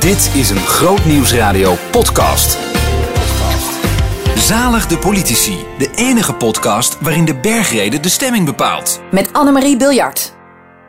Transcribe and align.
Dit 0.00 0.30
is 0.34 0.50
een 0.50 0.56
Groot 0.56 1.04
Nieuwsradio 1.04 1.76
podcast. 1.90 2.58
Zalig 4.34 4.86
de 4.86 4.98
politici, 4.98 5.56
de 5.78 5.90
enige 5.94 6.34
podcast 6.34 7.00
waarin 7.00 7.24
de 7.24 7.40
bergrede 7.40 8.00
de 8.00 8.08
stemming 8.08 8.44
bepaalt. 8.44 9.00
Met 9.10 9.32
Annemarie 9.32 9.76
Biljart. 9.76 10.36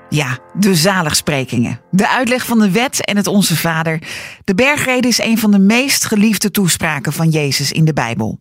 Ja, 0.10 0.38
de 0.54 0.76
zaligsprekingen. 0.76 1.80
De 1.92 2.10
uitleg 2.10 2.46
van 2.46 2.60
de 2.60 2.72
wet 2.72 3.06
en 3.06 3.18
het 3.18 3.28
Onze 3.28 3.56
Vader. 3.56 4.02
De 4.44 4.56
bergrede 4.56 5.08
is 5.08 5.20
een 5.20 5.38
van 5.38 5.52
de 5.52 5.60
meest 5.60 6.06
geliefde 6.06 6.52
toespraken 6.52 7.14
van 7.14 7.30
Jezus 7.30 7.72
in 7.72 7.86
de 7.86 7.94
Bijbel. 7.94 8.40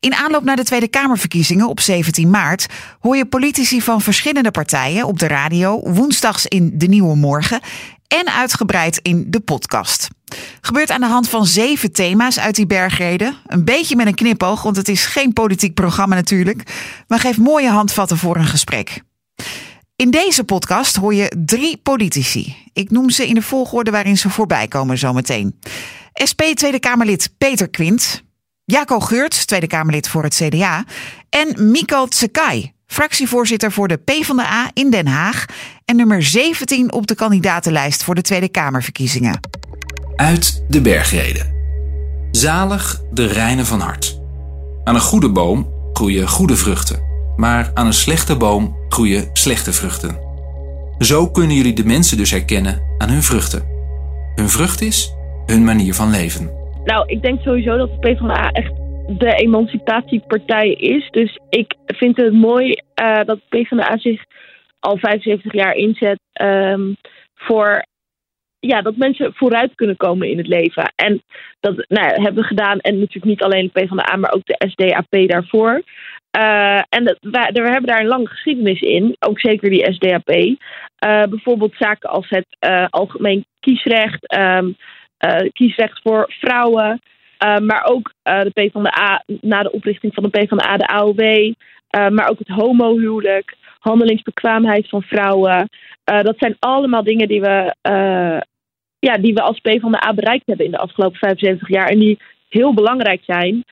In 0.00 0.14
aanloop 0.14 0.44
naar 0.44 0.56
de 0.56 0.64
Tweede 0.64 0.88
Kamerverkiezingen 0.88 1.68
op 1.68 1.80
17 1.80 2.30
maart 2.30 2.66
hoor 3.00 3.16
je 3.16 3.26
politici 3.26 3.80
van 3.82 4.00
verschillende 4.00 4.50
partijen 4.50 5.06
op 5.06 5.18
de 5.18 5.26
radio, 5.26 5.80
woensdags 5.80 6.46
in 6.46 6.70
De 6.74 6.86
Nieuwe 6.86 7.16
Morgen 7.16 7.60
en 8.06 8.32
uitgebreid 8.32 8.98
in 9.02 9.24
de 9.28 9.40
podcast. 9.40 10.08
Gebeurt 10.60 10.90
aan 10.90 11.00
de 11.00 11.06
hand 11.06 11.28
van 11.28 11.46
zeven 11.46 11.92
thema's 11.92 12.38
uit 12.38 12.54
die 12.54 12.66
bergreden. 12.66 13.36
Een 13.46 13.64
beetje 13.64 13.96
met 13.96 14.06
een 14.06 14.14
knipoog, 14.14 14.62
want 14.62 14.76
het 14.76 14.88
is 14.88 15.06
geen 15.06 15.32
politiek 15.32 15.74
programma 15.74 16.14
natuurlijk, 16.14 16.62
maar 17.08 17.18
geeft 17.18 17.38
mooie 17.38 17.70
handvatten 17.70 18.16
voor 18.16 18.36
een 18.36 18.46
gesprek. 18.46 19.02
In 19.96 20.10
deze 20.10 20.44
podcast 20.44 20.96
hoor 20.96 21.14
je 21.14 21.32
drie 21.44 21.76
politici. 21.76 22.56
Ik 22.72 22.90
noem 22.90 23.10
ze 23.10 23.28
in 23.28 23.34
de 23.34 23.42
volgorde 23.42 23.90
waarin 23.90 24.18
ze 24.18 24.30
voorbij 24.30 24.68
komen 24.68 24.98
zometeen. 24.98 25.58
SP 26.30 26.40
Tweede 26.54 26.78
Kamerlid 26.78 27.34
Peter 27.38 27.68
Quint, 27.68 28.22
Jaco 28.70 29.00
Geurt, 29.00 29.46
Tweede 29.46 29.66
Kamerlid 29.66 30.08
voor 30.08 30.22
het 30.22 30.34
CDA, 30.34 30.84
en 31.30 31.70
Miko 31.70 32.06
Tsekai, 32.06 32.72
fractievoorzitter 32.86 33.72
voor 33.72 33.88
de 33.88 33.96
PvdA 33.96 34.70
in 34.72 34.90
Den 34.90 35.06
Haag 35.06 35.44
en 35.84 35.96
nummer 35.96 36.22
17 36.22 36.92
op 36.92 37.06
de 37.06 37.14
kandidatenlijst 37.14 38.04
voor 38.04 38.14
de 38.14 38.22
Tweede 38.22 38.48
Kamerverkiezingen. 38.48 39.40
Uit 40.16 40.62
de 40.68 40.80
bergreden. 40.80 41.54
Zalig 42.30 43.02
de 43.12 43.26
reine 43.26 43.64
van 43.64 43.80
hart. 43.80 44.20
Aan 44.84 44.94
een 44.94 45.00
goede 45.00 45.30
boom 45.30 45.72
groeien 45.92 46.28
goede 46.28 46.56
vruchten, 46.56 47.02
maar 47.36 47.70
aan 47.74 47.86
een 47.86 47.92
slechte 47.92 48.36
boom 48.36 48.76
groeien 48.88 49.30
slechte 49.32 49.72
vruchten. 49.72 50.18
Zo 50.98 51.30
kunnen 51.30 51.56
jullie 51.56 51.74
de 51.74 51.84
mensen 51.84 52.16
dus 52.16 52.30
herkennen 52.30 52.82
aan 52.98 53.08
hun 53.08 53.22
vruchten. 53.22 53.62
Hun 54.34 54.48
vrucht 54.48 54.80
is 54.80 55.12
hun 55.46 55.64
manier 55.64 55.94
van 55.94 56.10
leven. 56.10 56.59
Nou, 56.84 57.04
ik 57.06 57.22
denk 57.22 57.40
sowieso 57.40 57.76
dat 57.76 57.90
de 57.90 57.98
PvdA 57.98 58.50
echt 58.50 58.72
de 59.18 59.34
emancipatiepartij 59.34 60.70
is. 60.70 61.08
Dus 61.10 61.38
ik 61.48 61.74
vind 61.86 62.16
het 62.16 62.32
mooi 62.32 62.74
uh, 63.02 63.24
dat 63.24 63.40
de 63.48 63.58
PvdA 63.58 63.98
zich 63.98 64.24
al 64.80 64.98
75 64.98 65.52
jaar 65.52 65.74
inzet 65.74 66.20
um, 66.42 66.96
voor 67.34 67.84
ja, 68.60 68.82
dat 68.82 68.96
mensen 68.96 69.34
vooruit 69.34 69.74
kunnen 69.74 69.96
komen 69.96 70.28
in 70.28 70.38
het 70.38 70.46
leven. 70.46 70.92
En 70.96 71.22
dat 71.60 71.84
nou, 71.88 72.06
hebben 72.06 72.42
we 72.42 72.48
gedaan. 72.48 72.78
En 72.78 72.98
natuurlijk 72.98 73.24
niet 73.24 73.42
alleen 73.42 73.70
de 73.72 73.80
PvdA, 73.80 74.16
maar 74.16 74.32
ook 74.32 74.44
de 74.44 74.68
SDAP 74.68 75.28
daarvoor. 75.28 75.82
Uh, 76.38 76.82
en 76.88 77.04
dat, 77.04 77.16
we 77.20 77.70
hebben 77.70 77.86
daar 77.86 78.00
een 78.00 78.06
lange 78.06 78.26
geschiedenis 78.26 78.80
in. 78.80 79.16
Ook 79.18 79.40
zeker 79.40 79.70
die 79.70 79.92
SDAP. 79.92 80.30
Uh, 80.30 80.56
bijvoorbeeld 81.22 81.74
zaken 81.78 82.10
als 82.10 82.28
het 82.28 82.46
algemeen 82.90 83.44
kiesrecht. 83.60 84.34
Um, 84.38 84.76
kiesrecht 85.52 86.00
voor 86.02 86.34
vrouwen. 86.38 87.00
maar 87.62 87.84
ook 87.84 88.12
de 88.22 88.50
PvdA, 88.54 89.22
na 89.40 89.62
de 89.62 89.72
oprichting 89.72 90.14
van 90.14 90.22
de 90.22 90.28
PvdA, 90.28 90.76
de 90.76 90.86
AOW. 90.86 91.52
maar 91.90 92.28
ook 92.28 92.38
het 92.38 92.48
homohuwelijk 92.48 93.56
handelingsbekwaamheid 93.78 94.88
van 94.88 95.02
vrouwen. 95.02 95.68
Dat 96.04 96.38
zijn 96.38 96.56
allemaal 96.58 97.04
dingen 97.04 97.28
die 97.28 97.40
we, 97.40 97.74
ja, 98.98 99.16
die 99.18 99.34
we 99.34 99.40
als 99.40 99.60
PvdA 99.60 100.14
bereikt 100.14 100.46
hebben 100.46 100.66
in 100.66 100.70
de 100.70 100.78
afgelopen 100.78 101.18
75 101.18 101.68
jaar. 101.68 101.88
En 101.88 101.98
die 101.98 102.18
heel 102.48 102.74
belangrijk 102.74 103.22
zijn 103.24 103.64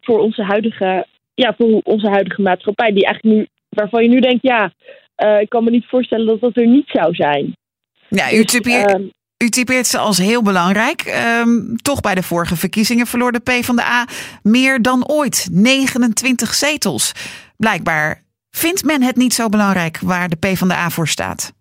voor, 0.00 0.18
onze 0.18 0.42
huidige, 0.42 1.06
ja, 1.34 1.54
voor 1.58 1.80
onze 1.84 2.08
huidige 2.08 2.42
maatschappij. 2.42 2.92
Die 2.92 3.04
eigenlijk 3.04 3.36
nu, 3.36 3.46
waarvan 3.68 4.02
je 4.02 4.08
nu 4.08 4.20
denkt, 4.20 4.42
ja, 4.42 4.72
ik 5.40 5.48
kan 5.48 5.64
me 5.64 5.70
niet 5.70 5.86
voorstellen 5.86 6.26
dat 6.26 6.40
dat 6.40 6.56
er 6.56 6.66
niet 6.66 6.88
zou 6.88 7.14
zijn. 7.14 7.52
Ja, 8.08 8.32
u 8.32 8.44
typeert, 8.44 8.98
dus, 8.98 9.10
u 9.44 9.48
typeert 9.48 9.86
ze 9.86 9.98
als 9.98 10.18
heel 10.18 10.42
belangrijk. 10.42 11.20
Um, 11.40 11.76
toch 11.76 12.00
bij 12.00 12.14
de 12.14 12.22
vorige 12.22 12.56
verkiezingen 12.56 13.06
verloor 13.06 13.32
de 13.32 13.40
PvdA 13.40 14.06
meer 14.42 14.82
dan 14.82 15.08
ooit. 15.08 15.48
29 15.52 16.54
zetels. 16.54 17.12
Blijkbaar 17.56 18.26
Vindt 18.50 18.84
men 18.84 19.02
het 19.02 19.16
niet 19.16 19.32
zo 19.32 19.48
belangrijk 19.48 19.98
waar 19.98 20.28
de 20.28 20.36
PvdA 20.36 20.90
voor 20.90 21.08
staat? 21.08 21.52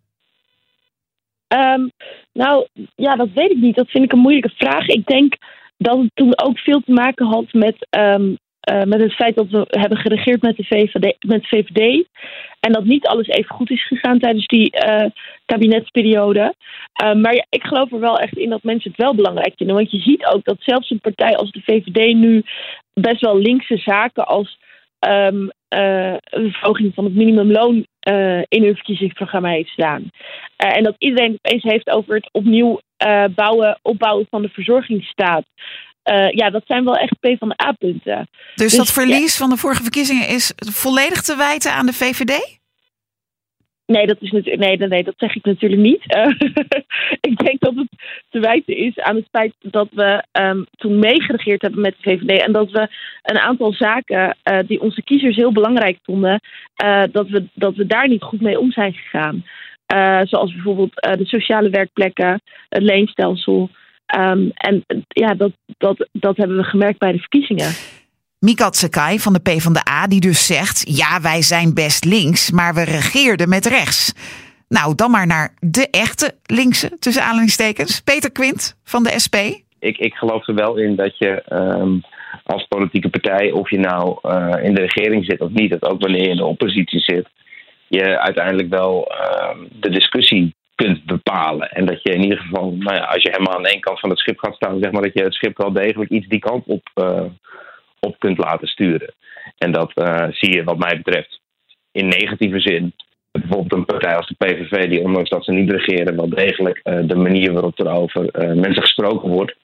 Um, 1.48 1.92
nou, 2.34 2.68
ja, 2.96 3.16
dat 3.16 3.30
weet 3.34 3.52
ik 3.52 3.58
niet. 3.58 3.76
Dat 3.76 3.90
vind 3.90 4.04
ik 4.04 4.12
een 4.12 4.20
moeilijke 4.20 4.56
vraag. 4.56 4.88
Ik 4.88 5.06
denk 5.06 5.36
dat 5.78 5.98
het 5.98 6.10
toen 6.14 6.40
ook 6.40 6.60
veel 6.60 6.82
te 6.82 6.92
maken 6.92 7.26
had 7.26 7.46
met, 7.52 7.88
um, 7.90 8.38
uh, 8.72 8.84
met 8.84 9.02
het 9.02 9.14
feit 9.14 9.36
dat 9.36 9.50
we 9.50 9.66
hebben 9.68 9.98
geregeerd 9.98 10.42
met 10.42 10.58
de, 10.58 10.64
VVD, 10.64 11.16
met 11.26 11.48
VVD. 11.48 12.06
En 12.60 12.72
dat 12.72 12.84
niet 12.84 13.08
alles 13.08 13.28
even 13.28 13.56
goed 13.56 13.72
is 13.72 13.88
gegaan 13.88 14.20
tijdens 14.20 14.48
die 14.48 14.76
uh, 14.88 15.06
kabinetsperiode. 15.46 16.54
Uh, 17.04 17.14
maar 17.14 17.36
ja, 17.36 17.46
ik 17.50 17.64
geloof 17.64 17.92
er 17.92 18.00
wel 18.00 18.20
echt 18.20 18.38
in 18.38 18.50
dat 18.50 18.64
mensen 18.64 18.92
het 18.92 19.00
wel 19.00 19.16
belangrijk 19.16 19.54
vinden. 19.56 19.76
Want 19.76 19.92
je 19.92 20.00
ziet 20.00 20.26
ook 20.26 20.44
dat 20.44 20.58
zelfs 20.60 20.90
een 20.90 21.00
partij 21.00 21.36
als 21.36 21.52
de 21.52 21.62
VVD 21.64 22.16
nu 22.16 22.44
best 22.94 23.22
wel 23.22 23.38
linkse 23.38 23.78
zaken 23.78 24.28
als 24.28 24.58
uh, 25.08 25.28
een 26.30 26.52
verhoging 26.52 26.94
van 26.94 27.04
het 27.04 27.16
minimumloon 27.16 27.86
in 28.48 28.64
hun 28.64 28.76
verkiezingsprogramma 28.76 29.50
heeft 29.50 29.70
staan. 29.70 30.10
En 30.58 30.84
dat 30.84 30.96
iedereen 30.98 31.32
het 31.32 31.40
opeens 31.46 31.64
heeft 31.64 31.90
over 31.90 32.16
het 32.16 32.30
opnieuw 32.32 32.80
bouwen, 33.36 33.80
opbouwen 33.82 34.28
van 34.30 34.42
de 34.42 34.50
verzorgingsstaat. 34.50 35.44
Ja, 36.32 36.50
dat 36.50 36.64
zijn 36.66 36.84
wel 36.84 36.96
echt 36.96 37.20
PvdA-punten. 37.20 38.28
Dus, 38.56 38.66
dus 38.66 38.76
dat 38.76 38.92
verlies 38.92 39.38
ja. 39.38 39.40
van 39.44 39.50
de 39.50 39.58
vorige 39.58 39.82
verkiezingen 39.82 40.28
is 40.28 40.54
volledig 40.58 41.22
te 41.22 41.36
wijten 41.36 41.72
aan 41.74 41.86
de 41.86 41.94
VVD? 41.94 42.58
Nee, 43.88 44.08
dat 44.08 44.18
is 44.20 44.32
natuurlijk, 44.32 44.64
nee, 44.64 44.88
nee, 44.88 45.04
dat 45.04 45.14
zeg 45.18 45.36
ik 45.36 45.46
natuurlijk 45.46 45.82
niet. 45.82 46.16
Uh, 46.16 46.26
ik 47.30 47.38
denk 47.38 47.60
dat 47.60 47.76
het 47.76 47.88
te 48.30 48.40
wijten 48.40 48.78
is 48.78 49.00
aan 49.00 49.16
het 49.16 49.28
feit 49.32 49.54
dat 49.60 49.88
we 49.92 50.24
um, 50.32 50.66
toen 50.76 51.00
meegeregeerd 51.00 51.62
hebben 51.62 51.82
met 51.82 51.96
de 52.02 52.10
VVD 52.10 52.42
en 52.42 52.52
dat 52.52 52.72
we 52.72 52.88
een 53.24 53.40
aantal 53.40 53.74
zaken 53.74 54.38
uh, 54.44 54.60
die 54.68 54.82
onze 54.82 55.04
kiezers 55.04 55.36
heel 55.36 55.52
belangrijk 55.52 55.98
vonden, 56.04 56.42
uh, 56.84 57.04
dat, 57.12 57.30
we, 57.30 57.48
dat 57.54 57.76
we 57.76 57.86
daar 57.86 58.08
niet 58.08 58.24
goed 58.24 58.42
mee 58.42 58.60
om 58.60 58.72
zijn 58.72 58.94
gegaan. 58.94 59.46
zoals 60.28 60.54
bijvoorbeeld 60.54 60.94
de 60.94 61.26
sociale 61.26 61.70
werkplekken, 61.70 62.42
het 62.70 62.84
leenstelsel. 62.84 63.70
Um, 64.16 64.52
en 64.54 64.84
ja, 65.08 65.34
dat, 65.34 65.52
dat, 65.78 66.08
dat 66.12 66.38
hebben 66.38 66.58
we 66.58 66.64
gemerkt 66.64 67.00
bij 67.00 67.12
de 67.12 67.18
verkiezingen. 67.18 67.72
Mikat 68.40 68.76
Sakai 68.76 69.20
van 69.20 69.34
de 69.34 69.40
PvdA, 69.40 70.08
die 70.08 70.20
dus 70.20 70.46
zegt: 70.46 70.98
ja, 70.98 71.22
wij 71.22 71.42
zijn 71.42 71.74
best 71.74 72.06
links, 72.06 72.52
maar 72.52 72.74
we 72.74 72.84
regeerden 72.84 73.50
met 73.50 73.66
rechts. 73.66 74.14
Nou, 74.68 74.96
dan 74.96 75.12
maar 75.12 75.28
naar 75.28 75.54
de 75.60 75.88
echte 75.92 76.36
linkse, 76.44 76.92
tussen 77.00 77.24
aanhalingstekens. 77.24 78.02
Peter 78.02 78.32
Quint 78.32 78.80
van 78.84 79.04
de 79.04 79.20
SP. 79.26 79.36
Ik, 79.80 79.98
ik 79.98 80.14
geloof 80.14 80.48
er 80.48 80.56
wel 80.56 80.78
in 80.78 80.96
dat 80.96 81.18
je 81.18 81.44
um, 81.50 82.02
als 82.44 82.66
politieke 82.68 83.10
partij, 83.10 83.52
of 83.52 83.70
je 83.70 83.80
nou 83.80 84.20
uh, 84.24 84.64
in 84.64 84.74
de 84.74 84.82
regering 84.82 85.26
zit 85.26 85.42
of 85.42 85.50
niet, 85.50 85.70
dat 85.70 85.92
ook 85.92 86.02
wanneer 86.02 86.22
je 86.22 86.30
in 86.30 86.38
de 86.38 86.46
oppositie 86.46 87.00
zit, 87.00 87.28
je 87.88 88.20
uiteindelijk 88.20 88.70
wel 88.70 89.12
uh, 89.12 89.58
de 89.80 89.90
discussie 89.90 90.56
kunt 90.84 91.06
bepalen. 91.06 91.72
En 91.72 91.86
dat 91.86 92.02
je 92.04 92.14
in 92.14 92.24
ieder 92.24 92.38
geval, 92.38 92.72
nou 92.72 92.96
ja, 92.96 93.04
als 93.04 93.24
je 93.24 93.30
helemaal 93.32 93.58
aan 93.58 93.66
één 93.66 93.80
kant 93.80 94.00
van 94.00 94.10
het 94.10 94.20
schip 94.20 94.40
gaat 94.40 94.56
staan, 94.56 94.80
zeg 94.82 94.92
maar 94.92 95.02
dat 95.02 95.14
je 95.14 95.24
het 95.24 95.34
schip 95.34 95.58
wel 95.58 95.72
degelijk 95.72 96.10
iets 96.10 96.28
die 96.28 96.40
kant 96.40 96.66
op 96.66 96.90
uh, 96.96 97.24
op 98.00 98.20
kunt 98.20 98.38
laten 98.38 98.68
sturen. 98.68 99.14
En 99.58 99.72
dat 99.72 99.92
uh, 99.96 100.28
zie 100.30 100.56
je 100.56 100.64
wat 100.64 100.78
mij 100.78 101.02
betreft 101.04 101.40
in 101.92 102.08
negatieve 102.08 102.60
zin. 102.60 102.94
Bijvoorbeeld 103.32 103.74
een 103.74 103.86
partij 103.86 104.16
als 104.16 104.28
de 104.28 104.46
PVV, 104.46 104.90
die 104.90 105.04
ondanks 105.04 105.30
dat 105.30 105.46
ze 105.46 105.52
niet 105.52 105.72
regeren, 105.72 106.16
wel 106.16 106.30
degelijk 106.30 106.82
uh, 106.84 107.08
de 107.08 107.16
manier 107.16 107.54
waarop 107.54 107.80
er 107.80 107.92
over 107.92 108.30
mensen 108.56 108.82
gesproken 108.82 109.30
wordt, 109.30 109.56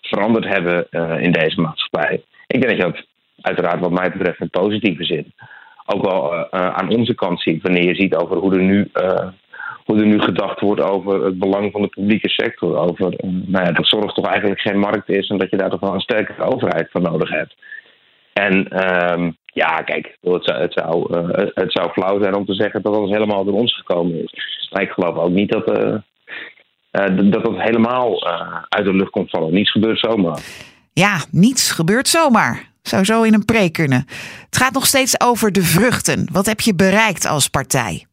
veranderd 0.00 0.44
hebben 0.44 0.86
in 1.22 1.32
deze 1.32 1.60
maatschappij. 1.60 2.22
Ik 2.46 2.60
denk 2.60 2.68
dat 2.68 2.76
je 2.76 2.92
dat 2.92 3.06
uiteraard 3.40 3.80
wat 3.80 3.90
mij 3.90 4.10
betreft 4.10 4.40
in 4.40 4.50
positieve 4.50 5.04
zin 5.04 5.32
ook 5.86 6.04
wel 6.04 6.52
aan 6.52 6.90
onze 6.90 7.14
kant 7.14 7.40
ziet. 7.40 7.62
Wanneer 7.62 7.84
je 7.84 7.94
ziet 7.94 8.14
over 8.14 8.36
hoe 8.36 8.54
er 8.54 8.62
nu 8.62 8.90
hoe 9.90 10.00
er 10.00 10.06
nu 10.06 10.20
gedacht 10.20 10.60
wordt 10.60 10.80
over 10.80 11.24
het 11.24 11.38
belang 11.38 11.72
van 11.72 11.82
de 11.82 11.88
publieke 11.88 12.28
sector. 12.28 12.76
Over 12.76 13.14
nou 13.24 13.64
ja, 13.64 13.72
dat 13.72 13.86
zorg 13.86 14.12
toch 14.12 14.26
eigenlijk 14.26 14.60
geen 14.60 14.78
markt 14.78 15.08
is 15.08 15.28
en 15.28 15.38
dat 15.38 15.50
je 15.50 15.56
daar 15.56 15.70
toch 15.70 15.80
wel 15.80 15.94
een 15.94 16.00
sterkere 16.00 16.44
overheid 16.44 16.88
voor 16.90 17.00
nodig 17.00 17.30
hebt. 17.30 17.54
En 18.32 18.54
um, 19.12 19.36
ja, 19.44 19.82
kijk, 19.82 20.16
het 20.20 20.72
zou, 20.72 21.16
uh, 21.16 21.28
het 21.54 21.72
zou 21.72 21.90
flauw 21.90 22.22
zijn 22.22 22.34
om 22.34 22.44
te 22.44 22.54
zeggen 22.54 22.82
dat 22.82 22.96
alles 22.96 23.10
helemaal 23.10 23.44
door 23.44 23.54
ons 23.54 23.76
gekomen 23.76 24.22
is. 24.22 24.32
Maar 24.70 24.82
ik 24.82 24.90
geloof 24.90 25.16
ook 25.16 25.30
niet 25.30 25.50
dat 25.50 25.78
uh, 25.78 25.96
dat 27.30 27.46
het 27.46 27.62
helemaal 27.62 28.26
uit 28.68 28.84
de 28.84 28.94
lucht 28.94 29.10
komt 29.10 29.30
vallen. 29.30 29.52
Niets 29.52 29.70
gebeurt 29.70 29.98
zomaar. 29.98 30.40
Ja, 30.92 31.18
niets 31.30 31.72
gebeurt 31.72 32.08
zomaar. 32.08 32.68
Zou 32.82 33.04
zo 33.04 33.22
in 33.22 33.34
een 33.34 33.44
pre 33.44 33.70
kunnen. 33.70 34.04
Het 34.44 34.56
gaat 34.56 34.72
nog 34.72 34.86
steeds 34.86 35.20
over 35.20 35.52
de 35.52 35.62
vruchten. 35.62 36.28
Wat 36.32 36.46
heb 36.46 36.60
je 36.60 36.74
bereikt 36.74 37.26
als 37.26 37.48
partij? 37.48 38.06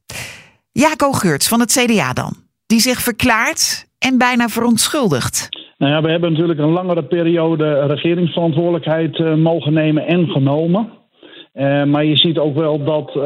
Jaco 0.84 1.12
Geurts 1.12 1.48
van 1.48 1.60
het 1.60 1.72
CDA 1.72 2.14
dan. 2.14 2.34
Die 2.66 2.80
zich 2.80 3.00
verklaart 3.00 3.86
en 4.00 4.18
bijna 4.18 4.48
verontschuldigd. 4.48 5.50
Nou 5.78 5.92
ja, 5.92 6.02
we 6.02 6.10
hebben 6.10 6.32
natuurlijk 6.32 6.60
een 6.60 6.72
langere 6.72 7.04
periode 7.04 7.86
regeringsverantwoordelijkheid 7.86 9.20
uh, 9.20 9.36
mogen 9.36 9.74
nemen 9.74 10.08
en 10.08 10.28
genomen. 10.28 10.90
Uh, 11.54 11.84
maar 11.84 12.06
je 12.06 12.18
ziet 12.18 12.38
ook 12.38 12.56
wel 12.56 12.84
dat 12.84 13.08
uh, 13.16 13.24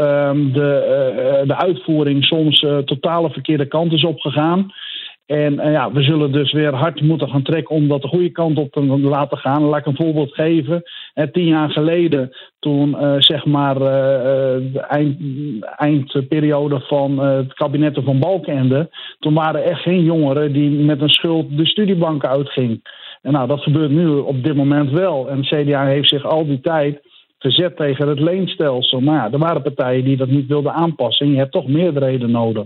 de, 0.53 0.69
uh, 1.41 1.47
de 1.47 1.55
uitvoering 1.55 2.25
soms 2.25 2.65
totale 2.85 3.29
verkeerde 3.29 3.67
kant 3.67 3.93
is 3.93 4.05
opgegaan. 4.05 4.71
En 5.31 5.53
uh, 5.53 5.71
ja, 5.71 5.91
we 5.91 6.01
zullen 6.01 6.31
dus 6.31 6.51
weer 6.51 6.73
hard 6.73 7.01
moeten 7.01 7.29
gaan 7.29 7.43
trekken 7.43 7.75
om 7.75 7.87
dat 7.87 8.01
de 8.01 8.07
goede 8.07 8.29
kant 8.29 8.57
op 8.57 8.71
te 8.71 8.81
laten 8.81 9.37
gaan. 9.37 9.63
Laat 9.63 9.79
ik 9.79 9.85
een 9.85 9.95
voorbeeld 9.95 10.33
geven. 10.33 10.83
Uh, 11.15 11.25
tien 11.31 11.45
jaar 11.45 11.69
geleden, 11.69 12.31
toen 12.59 12.89
uh, 12.89 13.15
zeg 13.17 13.45
maar 13.45 13.79
de 13.79 14.85
eind, 14.87 15.17
eindperiode 15.75 16.79
van 16.79 17.19
het 17.19 17.53
kabinetten 17.53 18.03
van 18.03 18.19
Balkenende, 18.19 18.89
toen 19.19 19.33
waren 19.33 19.61
er 19.61 19.69
echt 19.69 19.81
geen 19.81 20.03
jongeren 20.03 20.53
die 20.53 20.69
met 20.69 21.01
een 21.01 21.09
schuld 21.09 21.57
de 21.57 21.65
studiebanken 21.65 22.29
uitging. 22.29 22.81
En 23.21 23.31
nou, 23.31 23.47
dat 23.47 23.61
gebeurt 23.61 23.91
nu 23.91 24.07
op 24.07 24.43
dit 24.43 24.55
moment 24.55 24.91
wel. 24.91 25.29
En 25.29 25.41
CDA 25.41 25.85
heeft 25.85 26.09
zich 26.09 26.25
al 26.25 26.45
die 26.45 26.61
tijd 26.61 27.01
verzet 27.39 27.77
tegen 27.77 28.07
het 28.07 28.19
leenstelsel. 28.19 28.99
Maar 28.99 29.15
ja, 29.15 29.31
er 29.31 29.39
waren 29.39 29.61
partijen 29.61 30.03
die 30.03 30.17
dat 30.17 30.29
niet 30.29 30.47
wilden 30.47 30.73
aanpassen. 30.73 31.25
En 31.25 31.31
je 31.31 31.37
hebt 31.37 31.51
toch 31.51 31.67
meerderheden 31.67 32.31
nodig. 32.31 32.65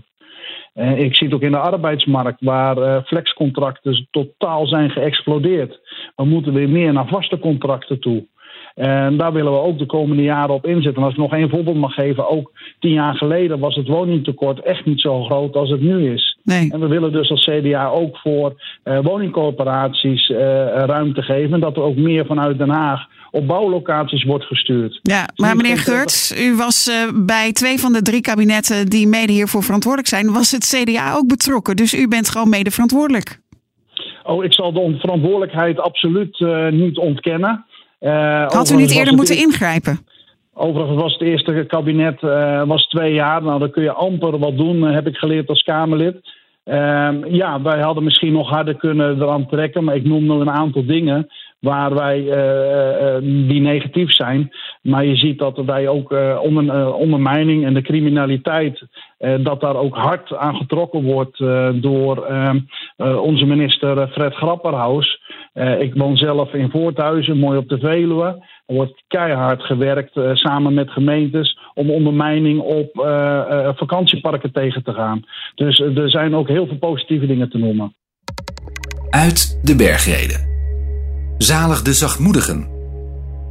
Ik 0.75 1.16
zie 1.16 1.27
het 1.27 1.36
ook 1.36 1.42
in 1.42 1.51
de 1.51 1.57
arbeidsmarkt, 1.57 2.44
waar 2.44 2.77
uh, 2.77 3.04
flexcontracten 3.04 4.07
totaal 4.12 4.68
zijn 4.68 4.89
geëxplodeerd. 4.89 5.80
We 6.16 6.25
moeten 6.25 6.54
weer 6.54 6.69
meer 6.69 6.94
naar 6.94 7.07
vaste 7.07 7.39
contracten 7.39 8.00
toe. 8.00 8.27
En 8.75 9.18
daar 9.18 9.33
willen 9.33 9.51
we 9.51 9.60
ook 9.60 9.80
de 9.80 9.86
komende 9.86 10.24
jaren 10.24 10.54
op 10.54 10.66
inzetten. 10.66 10.95
En 10.95 11.04
als 11.04 11.13
ik 11.13 11.19
nog 11.19 11.33
één 11.33 11.50
voorbeeld 11.50 11.77
mag 11.77 11.94
geven, 11.94 12.30
ook 12.30 12.51
tien 12.80 12.92
jaar 12.92 13.16
geleden 13.16 13.60
was 13.60 13.75
het 13.75 13.88
woningtekort 13.88 14.60
echt 14.60 14.86
niet 14.86 15.01
zo 15.01 15.24
groot 15.24 15.56
als 15.56 15.69
het 15.69 15.81
nu 15.81 16.13
is. 16.13 16.38
Nee. 16.44 16.72
En 16.72 16.80
we 16.80 16.88
willen 16.88 17.12
dus 17.12 17.30
als 17.30 17.50
CDA 17.50 17.88
ook 17.88 18.18
voor 18.18 18.62
uh, 18.83 19.00
woningcorporaties 19.00 20.27
ruimte 20.27 21.22
geven. 21.22 21.54
En 21.54 21.60
dat 21.60 21.75
er 21.75 21.83
ook 21.83 21.95
meer 21.95 22.25
vanuit 22.25 22.57
Den 22.57 22.69
Haag 22.69 23.07
op 23.36 23.48
bouwlocaties 23.48 24.24
wordt 24.24 24.45
gestuurd. 24.45 25.00
Ja, 25.01 25.28
maar 25.36 25.56
meneer 25.56 25.78
Geurts, 25.78 26.42
u 26.42 26.56
was 26.56 26.88
uh, 26.88 27.25
bij 27.25 27.51
twee 27.51 27.80
van 27.80 27.94
de 27.94 28.01
drie 28.01 28.21
kabinetten 28.21 28.86
die 28.86 29.07
mede 29.07 29.31
hiervoor 29.31 29.63
verantwoordelijk 29.63 30.13
zijn, 30.13 30.33
was 30.33 30.51
het 30.51 30.75
CDA 30.75 31.16
ook 31.16 31.28
betrokken. 31.28 31.75
Dus 31.75 31.94
u 31.94 32.07
bent 32.07 32.30
gewoon 32.30 32.50
mede 32.50 32.71
verantwoordelijk. 32.71 33.39
Oh, 34.24 34.44
ik 34.44 34.54
zal 34.54 34.74
de 34.74 34.95
verantwoordelijkheid 35.00 35.80
absoluut 35.80 36.39
uh, 36.39 36.69
niet 36.69 36.98
ontkennen. 36.98 37.66
Uh, 38.01 38.47
Had 38.47 38.69
u 38.69 38.75
niet 38.75 38.92
eerder 38.92 39.13
moeten 39.13 39.38
ingrijpen? 39.38 40.00
Overigens 40.53 41.01
was 41.01 41.13
het 41.13 41.21
eerste 41.21 41.65
kabinet 41.68 42.21
was 42.65 42.88
twee 42.88 43.13
jaar. 43.13 43.44
Nou, 43.44 43.59
dan 43.59 43.71
kun 43.71 43.83
je 43.83 43.92
amper 43.92 44.39
wat 44.39 44.57
doen, 44.57 44.81
heb 44.81 45.07
ik 45.07 45.15
geleerd 45.15 45.50
als 45.50 45.63
Kamerlid. 45.63 46.15
Uh, 46.65 47.09
ja, 47.27 47.62
wij 47.62 47.80
hadden 47.80 48.03
misschien 48.03 48.33
nog 48.33 48.50
harder 48.50 48.75
kunnen 48.75 49.21
eraan 49.21 49.47
trekken, 49.47 49.83
maar 49.83 49.95
ik 49.95 50.03
noem 50.03 50.25
nog 50.25 50.39
een 50.39 50.50
aantal 50.50 50.86
dingen 50.86 51.27
waar 51.59 51.94
wij 51.94 52.19
uh, 52.19 53.47
die 53.50 53.62
negatief 53.62 54.12
zijn. 54.12 54.51
Maar 54.81 55.06
je 55.06 55.15
ziet 55.15 55.39
dat 55.39 55.57
wij 55.65 55.88
ook 55.88 56.15
onder, 56.42 56.94
ondermijning 56.94 57.65
en 57.65 57.74
de 57.74 57.81
criminaliteit, 57.81 58.88
dat 59.39 59.62
daar 59.62 59.75
ook 59.75 59.95
hard 59.95 60.36
aan 60.36 60.56
getrokken 60.56 61.03
wordt 61.03 61.38
door 61.81 62.25
ehm, 62.25 62.59
onze 62.97 63.45
minister 63.45 64.07
Fred 64.07 64.33
Grapperhaus. 64.33 65.21
Ik 65.80 65.94
woon 65.94 66.18
zelf 66.18 66.54
in 66.54 66.69
Voorthuizen, 66.69 67.38
mooi 67.38 67.57
op 67.57 67.69
de 67.69 67.78
Veluwe. 67.78 68.44
Er 68.66 68.75
wordt 68.75 69.04
keihard 69.07 69.62
gewerkt 69.62 70.19
samen 70.34 70.74
met 70.74 70.90
gemeentes 70.90 71.60
om 71.74 71.92
ondermijning 71.92 72.60
op 72.60 72.90
vakantieparken 73.78 74.52
tegen 74.52 74.84
te 74.84 74.94
gaan. 74.94 75.24
Dus 75.56 75.80
er 75.80 76.10
zijn 76.10 76.36
ook 76.36 76.48
heel 76.48 76.68
veel 76.68 76.78
positieve 76.78 77.25
dingen 77.25 77.50
te 77.50 77.57
noemen. 77.57 77.96
Uit 79.10 79.60
de 79.63 79.75
bergreden. 79.75 80.54
Zalig 81.38 81.81
de 81.81 81.94
zachtmoedigen. 81.94 82.68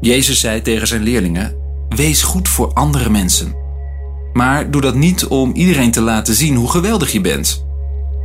Jezus 0.01 0.41
zei 0.41 0.61
tegen 0.61 0.87
zijn 0.87 1.03
leerlingen: 1.03 1.55
Wees 1.89 2.23
goed 2.23 2.49
voor 2.49 2.73
andere 2.73 3.11
mensen. 3.11 3.55
Maar 4.33 4.71
doe 4.71 4.81
dat 4.81 4.95
niet 4.95 5.27
om 5.27 5.53
iedereen 5.55 5.91
te 5.91 6.01
laten 6.01 6.35
zien 6.35 6.55
hoe 6.55 6.71
geweldig 6.71 7.13
je 7.13 7.21
bent. 7.21 7.67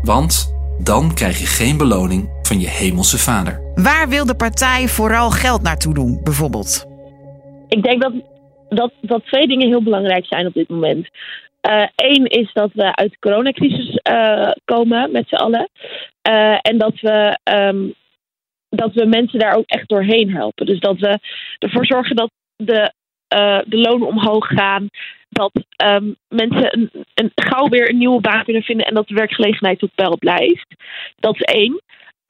Want 0.02 0.58
dan 0.84 1.14
krijg 1.14 1.40
je 1.40 1.46
geen 1.46 1.78
beloning 1.78 2.30
van 2.42 2.60
je 2.60 2.68
hemelse 2.68 3.18
vader. 3.18 3.62
Waar 3.76 4.10
wil 4.10 4.26
de 4.26 4.36
partij 4.36 4.88
vooral 4.88 5.30
geld 5.30 5.62
naartoe 5.62 5.94
doen, 5.94 6.20
bijvoorbeeld? 6.24 6.86
Ik 7.68 7.84
denk 7.84 8.02
dat, 8.02 8.14
dat, 8.70 8.92
dat 9.02 9.26
twee 9.26 9.48
dingen 9.48 9.68
heel 9.68 9.84
belangrijk 9.84 10.26
zijn 10.26 10.48
op 10.48 10.54
dit 10.54 10.70
moment. 10.70 11.10
Eén 11.96 12.22
uh, 12.22 12.42
is 12.42 12.54
dat 12.54 12.70
we 12.74 12.96
uit 12.96 13.12
de 13.12 13.20
coronacrisis 13.20 14.00
uh, 14.12 14.52
komen 14.66 15.12
met 15.12 15.28
z'n 15.28 15.36
allen. 15.36 15.70
Uh, 16.30 16.58
en 16.62 16.78
dat 16.78 17.00
we 17.00 17.40
um, 17.44 17.94
dat 18.70 18.94
we 18.94 19.06
mensen 19.06 19.40
daar 19.40 19.56
ook 19.56 19.68
echt 19.68 19.90
doorheen 19.90 20.36
helpen. 20.36 20.66
Dus 20.66 20.80
dat 20.80 21.00
we 21.00 21.20
ervoor 21.60 21.86
zorgen 21.86 22.16
dat 22.16 22.32
de, 22.56 22.94
uh, 23.36 23.60
de 23.66 23.78
lonen 23.78 24.08
omhoog 24.08 24.48
gaan. 24.48 24.90
Dat 25.30 25.52
um, 25.84 26.16
mensen 26.28 26.90
een, 27.14 27.32
gauw 27.36 27.68
weer 27.68 27.90
een 27.90 27.98
nieuwe 27.98 28.22
baan 28.22 28.44
kunnen 28.44 28.64
vinden 28.64 28.86
en 28.86 28.94
dat 28.94 29.08
de 29.08 29.14
werkgelegenheid 29.14 29.84
op 29.84 29.92
peil 29.96 30.18
blijft. 30.18 30.76
Dat 31.16 31.36
is 31.36 31.42
één. 31.42 31.82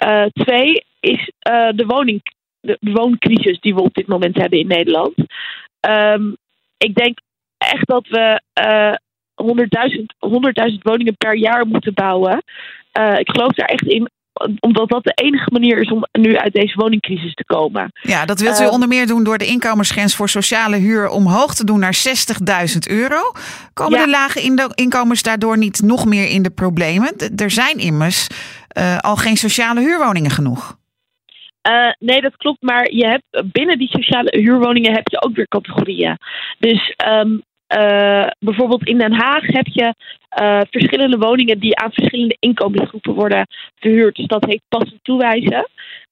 Uh, 0.03 0.25
twee 0.25 0.85
is 0.99 1.31
uh, 1.49 1.69
de, 1.75 1.85
woning, 1.85 2.21
de, 2.59 2.77
wooncrisis 2.79 3.59
die 3.59 3.75
we 3.75 3.81
op 3.81 3.93
dit 3.93 4.07
moment 4.07 4.35
hebben 4.35 4.59
in 4.59 4.67
Nederland. 4.67 5.13
Um, 5.89 6.37
ik 6.77 6.95
denk 6.95 7.17
echt 7.57 7.87
dat 7.87 8.07
we 8.07 8.41
100.000 9.95 10.05
100 10.17 10.77
woningen 10.83 11.17
per 11.17 11.35
jaar 11.35 11.67
moeten 11.67 11.93
bouwen. 11.93 12.43
ik 13.17 13.29
geloof 13.29 13.51
daar 13.51 13.67
echt 13.67 13.87
in 13.87 14.09
omdat 14.59 14.89
dat 14.89 15.03
de 15.03 15.11
enige 15.13 15.49
manier 15.51 15.81
is 15.81 15.91
om 15.91 16.05
nu 16.11 16.37
uit 16.37 16.53
deze 16.53 16.75
woningcrisis 16.75 17.33
te 17.33 17.45
komen. 17.45 17.91
Ja, 18.01 18.25
dat 18.25 18.39
wilt 18.39 18.59
u 18.59 18.63
uh, 18.63 18.71
onder 18.71 18.87
meer 18.87 19.07
doen 19.07 19.23
door 19.23 19.37
de 19.37 19.45
inkomensgrens 19.45 20.15
voor 20.15 20.29
sociale 20.29 20.77
huur 20.77 21.09
omhoog 21.09 21.55
te 21.55 21.65
doen 21.65 21.79
naar 21.79 21.97
60.000 22.73 22.77
euro. 22.89 23.31
Komen 23.73 23.99
ja. 23.99 24.05
de 24.05 24.11
lage 24.11 24.41
inkomens 24.75 25.23
daardoor 25.23 25.57
niet 25.57 25.81
nog 25.81 26.05
meer 26.05 26.29
in 26.29 26.41
de 26.41 26.51
problemen? 26.51 27.13
Er 27.35 27.51
zijn 27.51 27.77
immers 27.77 28.27
uh, 28.77 28.97
al 28.97 29.15
geen 29.15 29.37
sociale 29.37 29.81
huurwoningen 29.81 30.31
genoeg. 30.31 30.77
Uh, 31.69 31.91
nee, 31.99 32.21
dat 32.21 32.37
klopt. 32.37 32.61
Maar 32.61 32.91
je 32.91 33.07
hebt 33.07 33.51
binnen 33.51 33.77
die 33.77 33.87
sociale 33.87 34.39
huurwoningen 34.39 34.93
heb 34.93 35.07
je 35.07 35.21
ook 35.21 35.35
weer 35.35 35.47
categorieën. 35.47 36.17
Dus 36.59 36.93
um, 37.07 37.41
uh, 37.77 38.27
bijvoorbeeld 38.39 38.87
in 38.87 38.97
Den 38.97 39.13
Haag 39.13 39.47
heb 39.47 39.67
je 39.67 39.93
uh, 40.41 40.61
verschillende 40.69 41.17
woningen 41.17 41.59
die 41.59 41.77
aan 41.77 41.91
verschillende 41.91 42.37
inkomensgroepen 42.39 43.13
worden 43.13 43.47
verhuurd. 43.79 44.15
Dus 44.15 44.27
dat 44.27 44.45
heet 44.45 44.61
passen 44.67 44.99
toewijzen. 45.01 45.69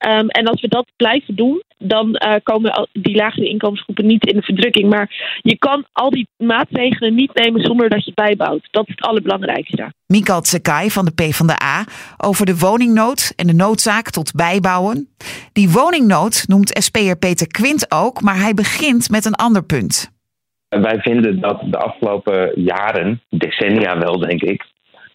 Um, 0.07 0.29
en 0.29 0.45
als 0.47 0.61
we 0.61 0.67
dat 0.67 0.87
blijven 0.95 1.35
doen, 1.35 1.63
dan 1.77 2.07
uh, 2.09 2.33
komen 2.43 2.87
die 2.91 3.15
lagere 3.15 3.49
inkomensgroepen 3.49 4.05
niet 4.05 4.25
in 4.25 4.35
de 4.35 4.41
verdrukking. 4.41 4.89
Maar 4.89 5.39
je 5.41 5.57
kan 5.57 5.85
al 5.91 6.09
die 6.09 6.27
maatregelen 6.37 7.15
niet 7.15 7.33
nemen 7.33 7.61
zonder 7.61 7.89
dat 7.89 8.05
je 8.05 8.11
bijbouwt. 8.13 8.67
Dat 8.71 8.87
is 8.87 8.93
het 8.95 9.05
allerbelangrijkste. 9.05 9.93
Mikal 10.05 10.41
Tsekai 10.41 10.91
van 10.91 11.05
de 11.05 11.11
PvdA 11.11 11.85
over 12.17 12.45
de 12.45 12.57
woningnood 12.57 13.33
en 13.35 13.47
de 13.47 13.53
noodzaak 13.53 14.09
tot 14.09 14.31
bijbouwen. 14.31 15.09
Die 15.53 15.69
woningnood 15.69 16.43
noemt 16.47 16.83
SP'er 16.83 17.17
Peter 17.17 17.47
Quint 17.47 17.91
ook, 17.91 18.21
maar 18.21 18.39
hij 18.39 18.53
begint 18.53 19.09
met 19.09 19.25
een 19.25 19.35
ander 19.35 19.63
punt. 19.63 20.15
Wij 20.69 20.99
vinden 20.99 21.39
dat 21.39 21.61
de 21.65 21.77
afgelopen 21.77 22.51
jaren, 22.61 23.21
decennia 23.29 23.97
wel 23.97 24.19
denk 24.19 24.41
ik, 24.41 24.65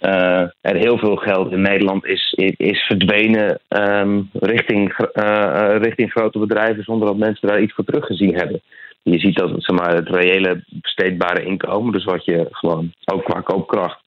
uh, 0.00 0.40
er 0.60 0.76
heel 0.76 0.98
veel 0.98 1.16
geld 1.16 1.52
in 1.52 1.60
Nederland 1.60 2.04
is, 2.04 2.32
is 2.56 2.80
verdwenen 2.80 3.60
um, 3.68 4.30
richting, 4.32 5.08
uh, 5.14 5.74
richting 5.78 6.10
grote 6.10 6.38
bedrijven 6.38 6.82
zonder 6.82 7.08
dat 7.08 7.16
mensen 7.16 7.48
daar 7.48 7.60
iets 7.60 7.74
voor 7.74 7.84
teruggezien 7.84 8.34
hebben. 8.34 8.60
Je 9.02 9.18
ziet 9.18 9.36
dat 9.36 9.50
zeg 9.56 9.76
maar, 9.76 9.94
het 9.94 10.08
reële 10.08 10.64
besteedbare 10.68 11.44
inkomen, 11.44 11.92
dus 11.92 12.04
wat 12.04 12.24
je 12.24 12.46
gewoon 12.50 12.92
ook 13.04 13.24
qua 13.24 13.40
koopkracht 13.40 14.00